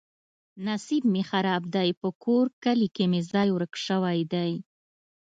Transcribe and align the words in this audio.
نصیب 0.67 1.03
مې 1.13 1.23
خراب 1.29 1.63
دی. 1.75 1.89
په 2.01 2.09
کور 2.23 2.45
کلي 2.63 2.87
کې 2.95 3.05
مې 3.11 3.21
ځای 3.31 3.47
ورک 3.51 3.73
شوی 3.85 4.19
دی. 4.33 4.51